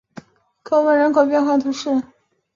[0.63, 2.01] 科翁人口变化图示